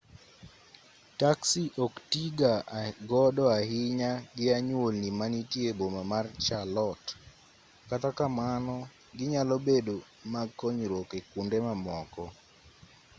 taksi 1.21 1.63
ok 1.85 1.93
tiiga 2.11 2.53
godo 3.09 3.43
ahinya 3.59 4.11
gi 4.37 4.45
anyuolni 4.57 5.09
manitie 5.19 5.69
e 5.71 5.75
boma 5.79 6.01
ma 6.11 6.19
charlotte 6.45 7.09
kata 7.89 8.09
kamano 8.17 8.75
ginyalo 9.17 9.55
bedo 9.67 9.95
mag 10.33 10.49
konyruok 10.59 11.09
e 11.19 11.21
kwonde 11.29 11.57
mamoko 11.65 12.23